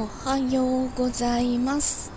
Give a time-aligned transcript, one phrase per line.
[0.00, 2.10] おはようございます。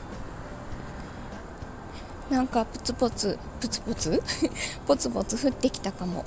[2.30, 4.24] なんかプツポツプツポツ？
[4.88, 6.24] ポツポツ降ってきたかも。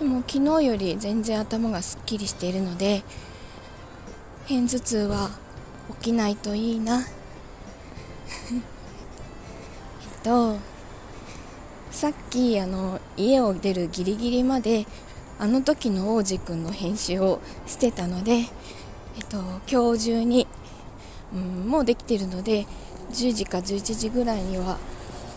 [0.00, 3.04] でも昨日より全然頭がすっきりしているので
[4.48, 5.30] 片頭痛は
[6.00, 7.06] 起きないといいな。
[8.50, 8.62] えっ
[10.24, 10.56] と
[11.92, 14.88] さっきあの家を出るギリギリまで
[15.38, 18.46] あの時の王子くんの編集をしてたので、
[19.18, 20.46] えっと、今日中に、
[21.34, 22.66] うん、もうできてるので
[23.10, 24.78] 10時か11時ぐらいには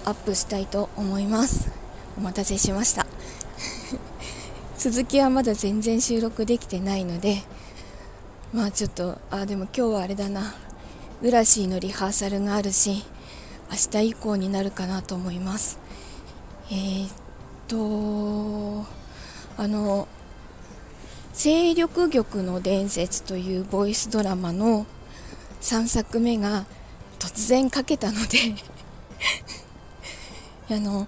[0.06, 1.72] アップしたいと思います。
[2.16, 3.08] お待たせしました。
[4.78, 7.42] 続きはまだ全然収録できてないので
[8.54, 10.54] まあちょっとあでも今日はあれだな。
[11.24, 13.04] ウラシーのリハーサルがあるし
[13.72, 15.80] 明日以降になるかなと思います。
[16.70, 17.12] えー、っ
[17.68, 18.86] と
[19.58, 20.08] あの
[21.44, 24.86] 勢力玉の伝説というボイスドラマの
[25.62, 26.68] 3作目が
[27.18, 28.38] 突然かけたので
[30.70, 31.08] あの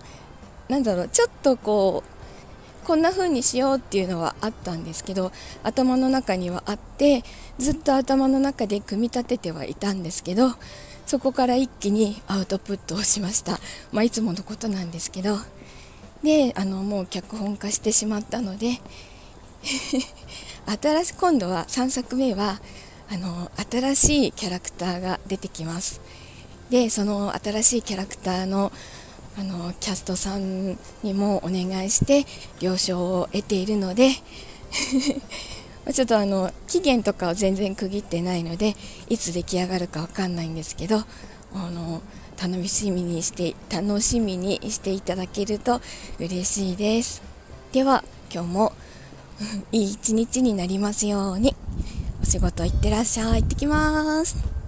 [0.70, 7.24] なんだろうちょっとこうこんな風にしようっていうのはあったんですけど頭の中にはあって
[7.60, 10.56] ずっと頭の中で組み立ててはいたんですけど
[11.06, 13.60] そこから一気にアウトプットをしました、
[13.92, 15.38] まあ、いつものことなんですけど。
[16.24, 18.80] であのもう脚本化してしまったので
[20.82, 22.60] 新し今度は3作目は
[23.10, 26.02] あの新しいキャラクターが出てきます。
[26.70, 28.72] でその新しいキャラクターの
[29.38, 32.26] あのキャストさんにもお願いして
[32.60, 34.12] 了承を得ているので
[35.92, 38.76] ちょっとあの期限とかは全然区切ってないので
[39.10, 41.04] いつ出来上がるかわかんないんですけど
[41.56, 42.04] あの
[42.40, 45.82] 楽しみにして楽しみにしていただけると
[46.20, 47.24] 嬉しいです。
[47.72, 48.74] では今日も
[49.72, 51.56] いい一日になりますように。
[52.22, 53.42] お仕事行ってらっしゃい。
[53.42, 54.63] 行ってきます。